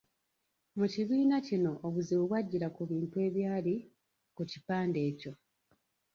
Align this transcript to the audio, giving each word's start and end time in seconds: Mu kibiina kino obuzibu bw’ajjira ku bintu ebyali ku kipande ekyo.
Mu 0.77 0.85
kibiina 0.93 1.35
kino 1.47 1.71
obuzibu 1.85 2.23
bw’ajjira 2.27 2.67
ku 2.75 2.81
bintu 2.91 3.15
ebyali 3.27 3.75
ku 4.35 4.41
kipande 4.51 4.99
ekyo. 5.09 5.33